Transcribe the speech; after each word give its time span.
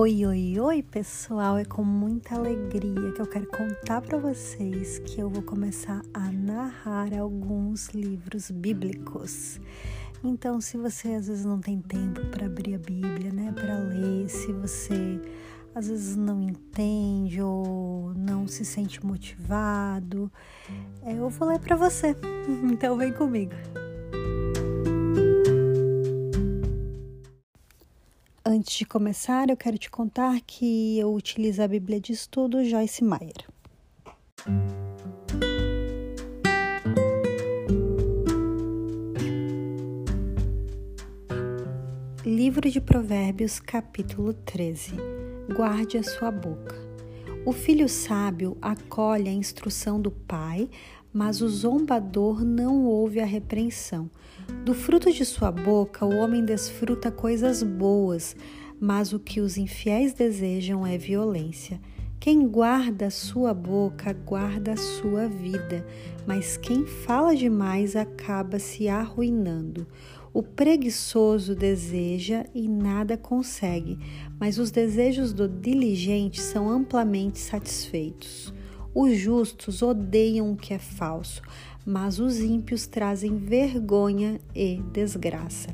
Oi, 0.00 0.24
oi, 0.24 0.58
oi, 0.58 0.82
pessoal! 0.82 1.58
É 1.58 1.64
com 1.66 1.84
muita 1.84 2.34
alegria 2.34 3.12
que 3.12 3.20
eu 3.20 3.26
quero 3.26 3.46
contar 3.48 4.00
para 4.00 4.16
vocês 4.16 4.98
que 5.00 5.20
eu 5.20 5.28
vou 5.28 5.42
começar 5.42 6.00
a 6.14 6.32
narrar 6.32 7.12
alguns 7.12 7.90
livros 7.90 8.50
bíblicos. 8.50 9.60
Então, 10.24 10.58
se 10.58 10.78
você 10.78 11.08
às 11.08 11.26
vezes 11.26 11.44
não 11.44 11.60
tem 11.60 11.82
tempo 11.82 12.24
para 12.28 12.46
abrir 12.46 12.76
a 12.76 12.78
Bíblia, 12.78 13.30
né, 13.30 13.52
para 13.52 13.76
ler, 13.76 14.26
se 14.30 14.50
você 14.54 15.20
às 15.74 15.88
vezes 15.88 16.16
não 16.16 16.40
entende 16.40 17.42
ou 17.42 18.14
não 18.14 18.48
se 18.48 18.64
sente 18.64 19.04
motivado, 19.04 20.32
é, 21.02 21.12
eu 21.12 21.28
vou 21.28 21.46
ler 21.46 21.60
para 21.60 21.76
você. 21.76 22.16
Então, 22.72 22.96
vem 22.96 23.12
comigo. 23.12 23.52
Antes 28.52 28.78
de 28.78 28.84
começar, 28.84 29.48
eu 29.48 29.56
quero 29.56 29.78
te 29.78 29.88
contar 29.88 30.40
que 30.40 30.98
eu 30.98 31.14
utilizo 31.14 31.62
a 31.62 31.68
Bíblia 31.68 32.00
de 32.00 32.12
Estudo 32.12 32.64
Joyce 32.64 33.04
Meyer. 33.04 33.46
Livro 42.26 42.68
de 42.68 42.80
Provérbios, 42.80 43.60
capítulo 43.60 44.34
13. 44.34 44.96
Guarde 45.54 45.96
a 45.96 46.02
sua 46.02 46.32
boca. 46.32 46.74
O 47.46 47.52
filho 47.52 47.88
sábio 47.88 48.58
acolhe 48.60 49.28
a 49.28 49.32
instrução 49.32 50.00
do 50.00 50.10
pai, 50.10 50.68
mas 51.12 51.40
o 51.40 51.48
zombador 51.48 52.44
não 52.44 52.84
ouve 52.84 53.20
a 53.20 53.24
repreensão. 53.24 54.10
Do 54.64 54.74
fruto 54.74 55.12
de 55.12 55.24
sua 55.24 55.50
boca 55.50 56.04
o 56.04 56.16
homem 56.16 56.44
desfruta 56.44 57.10
coisas 57.10 57.62
boas, 57.62 58.36
mas 58.80 59.12
o 59.12 59.18
que 59.18 59.40
os 59.40 59.56
infiéis 59.56 60.14
desejam 60.14 60.86
é 60.86 60.96
violência. 60.96 61.80
Quem 62.18 62.46
guarda 62.46 63.06
a 63.06 63.10
sua 63.10 63.54
boca 63.54 64.12
guarda 64.12 64.72
a 64.72 64.76
sua 64.76 65.26
vida, 65.26 65.86
mas 66.26 66.56
quem 66.56 66.84
fala 66.84 67.34
demais 67.34 67.96
acaba 67.96 68.58
se 68.58 68.88
arruinando. 68.88 69.86
O 70.32 70.42
preguiçoso 70.42 71.56
deseja 71.56 72.44
e 72.54 72.68
nada 72.68 73.16
consegue, 73.16 73.98
mas 74.38 74.58
os 74.58 74.70
desejos 74.70 75.32
do 75.32 75.48
diligente 75.48 76.40
são 76.40 76.68
amplamente 76.68 77.38
satisfeitos. 77.38 78.52
Os 78.94 79.16
justos 79.16 79.82
odeiam 79.82 80.50
o 80.50 80.56
que 80.56 80.74
é 80.74 80.78
falso, 80.78 81.42
mas 81.86 82.18
os 82.18 82.40
ímpios 82.40 82.86
trazem 82.86 83.36
vergonha 83.36 84.40
e 84.54 84.82
desgraça. 84.92 85.68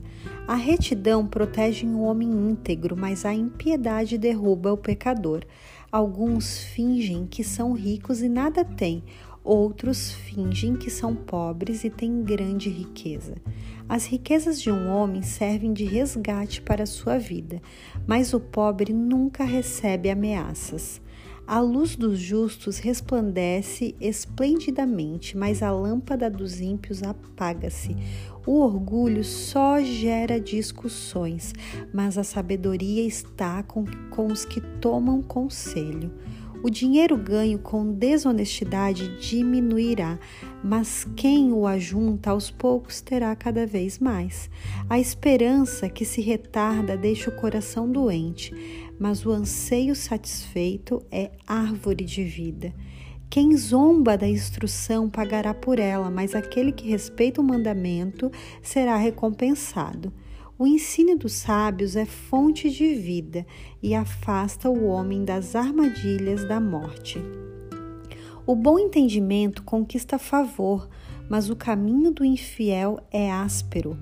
A 0.47 0.55
retidão 0.55 1.27
protege 1.27 1.87
o 1.87 2.03
homem 2.03 2.29
íntegro, 2.29 2.97
mas 2.97 3.25
a 3.25 3.35
impiedade 3.35 4.19
derruba 4.19 4.73
o 4.73 4.77
pecador. 4.77 5.45
Alguns 5.91 6.59
fingem 6.59 7.27
que 7.27 7.43
são 7.43 7.73
ricos 7.73 8.21
e 8.21 8.29
nada 8.29 8.65
têm, 8.65 9.03
outros 9.43 10.13
fingem 10.13 10.77
que 10.77 10.91
são 10.91 11.15
pobres 11.15 11.85
e 11.85 11.91
têm 11.91 12.23
grande 12.23 12.69
riqueza. 12.69 13.37
As 13.89 14.05
riquezas 14.05 14.61
de 14.61 14.71
um 14.71 14.89
homem 14.91 15.23
servem 15.23 15.73
de 15.73 15.85
resgate 15.85 16.61
para 16.61 16.85
sua 16.85 17.19
vida, 17.19 17.63
mas 18.07 18.35
o 18.35 18.41
pobre 18.41 18.93
nunca 18.93 19.45
recebe 19.45 20.11
ameaças. 20.11 21.01
A 21.47 21.61
luz 21.61 21.95
dos 21.95 22.19
justos 22.19 22.79
resplandece 22.79 23.95
esplendidamente, 24.01 25.37
mas 25.37 25.63
a 25.63 25.71
lâmpada 25.71 26.29
dos 26.29 26.61
ímpios 26.61 27.05
apaga-se. 27.05 27.97
O 28.45 28.61
orgulho 28.61 29.23
só 29.23 29.81
gera 29.81 30.41
discussões, 30.41 31.53
mas 31.95 32.19
a 32.19 32.25
sabedoria 32.25 33.07
está 33.07 33.63
com, 33.63 33.85
com 34.11 34.27
os 34.27 34.45
que 34.45 34.61
tomam 34.61 35.23
conselho. 35.23 36.11
O 36.63 36.71
dinheiro 36.71 37.17
ganho 37.17 37.59
com 37.59 37.93
desonestidade 37.93 39.19
diminuirá, 39.19 40.19
mas 40.65 41.07
quem 41.15 41.53
o 41.53 41.67
ajunta 41.67 42.31
aos 42.31 42.51
poucos 42.51 43.01
terá 43.01 43.35
cada 43.37 43.67
vez 43.67 43.99
mais. 43.99 44.51
A 44.89 44.99
esperança 44.99 45.89
que 45.89 46.05
se 46.05 46.21
retarda 46.21 46.97
deixa 46.97 47.31
o 47.31 47.37
coração 47.37 47.91
doente, 47.91 48.53
mas 48.99 49.25
o 49.25 49.31
anseio 49.31 49.95
satisfeito 49.95 51.03
é 51.11 51.31
árvore 51.47 52.05
de 52.05 52.25
vida. 52.25 52.75
Quem 53.29 53.57
zomba 53.57 54.17
da 54.17 54.29
instrução 54.29 55.11
pagará 55.11 55.53
por 55.53 55.79
ela, 55.79 56.11
mas 56.11 56.35
aquele 56.35 56.73
que 56.73 56.89
respeita 56.89 57.41
o 57.41 57.45
mandamento 57.45 58.31
será 58.63 58.97
recompensado. 58.97 60.13
O 60.59 60.67
ensino 60.67 61.19
dos 61.19 61.35
sábios 61.35 61.97
é 61.97 62.07
fonte 62.07 62.71
de 62.71 62.95
vida 62.95 63.47
e 63.83 63.95
afasta 63.95 64.71
o 64.71 64.87
homem 64.87 65.23
das 65.23 65.55
armadilhas 65.55 66.49
da 66.49 66.59
morte. 66.59 67.21
O 68.47 68.57
bom 68.57 68.79
entendimento 68.79 69.63
conquista 69.63 70.19
favor, 70.19 70.89
mas 71.29 71.51
o 71.51 71.57
caminho 71.57 72.11
do 72.11 72.25
infiel 72.25 72.99
é 73.11 73.31
áspero. 73.31 73.99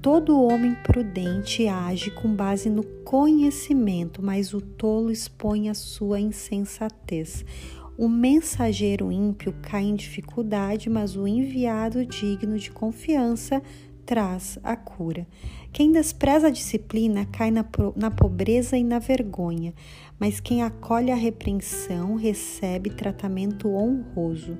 Todo 0.00 0.42
homem 0.42 0.74
prudente 0.82 1.68
age 1.68 2.10
com 2.10 2.34
base 2.34 2.68
no 2.68 2.82
conhecimento, 2.82 4.20
mas 4.20 4.52
o 4.52 4.60
tolo 4.60 5.08
expõe 5.08 5.68
a 5.68 5.74
sua 5.74 6.18
insensatez. 6.18 7.44
O 7.96 8.08
mensageiro 8.08 9.12
ímpio 9.12 9.54
cai 9.62 9.84
em 9.84 9.94
dificuldade, 9.94 10.90
mas 10.90 11.14
o 11.14 11.28
enviado 11.28 12.04
digno 12.04 12.58
de 12.58 12.72
confiança 12.72 13.62
traz 14.04 14.58
a 14.62 14.76
cura. 14.76 15.26
Quem 15.72 15.90
despreza 15.90 16.48
a 16.48 16.50
disciplina 16.50 17.26
cai 17.26 17.50
na, 17.50 17.64
na 17.96 18.10
pobreza 18.10 18.76
e 18.76 18.84
na 18.84 18.98
vergonha, 18.98 19.72
mas 20.18 20.40
quem 20.40 20.62
acolhe 20.62 21.10
a 21.10 21.16
repreensão 21.16 22.14
recebe 22.16 22.90
tratamento 22.90 23.68
honroso. 23.68 24.58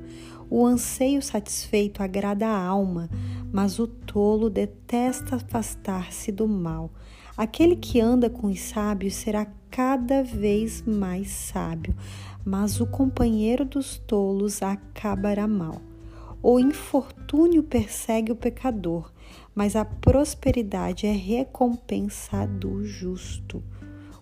O 0.50 0.66
anseio 0.66 1.22
satisfeito 1.22 2.02
agrada 2.02 2.46
a 2.46 2.66
alma, 2.66 3.08
mas 3.52 3.78
o 3.78 3.86
tolo 3.86 4.50
detesta 4.50 5.36
afastar-se 5.36 6.30
do 6.30 6.46
mal. 6.48 6.90
Aquele 7.36 7.76
que 7.76 8.00
anda 8.00 8.28
com 8.28 8.48
os 8.48 8.60
sábios 8.60 9.14
será 9.14 9.46
cada 9.70 10.22
vez 10.22 10.82
mais 10.82 11.28
sábio, 11.28 11.94
mas 12.44 12.80
o 12.80 12.86
companheiro 12.86 13.64
dos 13.64 13.98
tolos 13.98 14.62
acabará 14.62 15.46
mal. 15.46 15.80
O 16.42 16.58
infortúnio 16.58 17.62
persegue 17.62 18.32
o 18.32 18.36
pecador, 18.36 19.10
mas 19.54 19.76
a 19.76 19.84
prosperidade 19.84 21.06
é 21.06 21.12
recompensa 21.12 22.46
do 22.46 22.84
justo. 22.84 23.62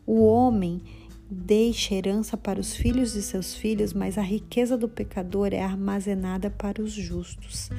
O 0.06 0.24
homem 0.24 0.82
deixa 1.30 1.94
herança 1.94 2.36
para 2.36 2.58
os 2.58 2.74
filhos 2.74 3.12
de 3.12 3.22
seus 3.22 3.54
filhos, 3.54 3.92
mas 3.92 4.18
a 4.18 4.22
riqueza 4.22 4.76
do 4.76 4.88
pecador 4.88 5.50
é 5.52 5.62
armazenada 5.62 6.50
para 6.50 6.82
os 6.82 6.92
justos. 6.92 7.70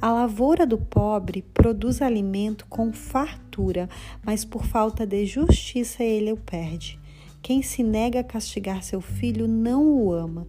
A 0.00 0.12
lavoura 0.12 0.66
do 0.66 0.76
pobre 0.76 1.42
produz 1.54 2.02
alimento 2.02 2.66
com 2.68 2.92
fartura, 2.92 3.88
mas 4.22 4.44
por 4.44 4.66
falta 4.66 5.06
de 5.06 5.24
justiça 5.24 6.04
ele 6.04 6.32
o 6.32 6.36
perde. 6.36 7.00
Quem 7.40 7.62
se 7.62 7.82
nega 7.82 8.20
a 8.20 8.24
castigar 8.24 8.82
seu 8.82 9.00
filho 9.00 9.48
não 9.48 9.86
o 9.86 10.12
ama. 10.12 10.46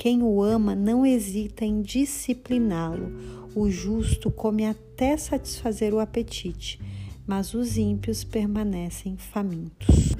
Quem 0.00 0.22
o 0.22 0.42
ama 0.42 0.74
não 0.74 1.04
hesita 1.04 1.62
em 1.62 1.82
discipliná-lo. 1.82 3.12
O 3.54 3.68
justo 3.68 4.30
come 4.30 4.64
até 4.64 5.14
satisfazer 5.14 5.92
o 5.92 5.98
apetite, 5.98 6.80
mas 7.26 7.52
os 7.52 7.76
ímpios 7.76 8.24
permanecem 8.24 9.18
famintos. 9.18 10.16